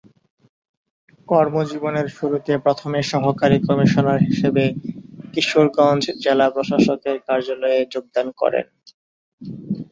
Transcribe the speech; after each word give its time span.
কর্মজীবনের 1.27 2.07
শুরুতে 2.17 2.53
প্রথমে 2.65 2.99
সহকারী 3.11 3.57
কমিশনার 3.67 4.19
হিসেবে 4.27 4.63
কিশোরগঞ্জ 5.33 6.03
জেলা 6.23 6.47
প্রশাসকের 6.55 7.17
কার্যালয়ে 7.27 7.79
যোগদান 7.93 8.27
করেন। 8.41 8.65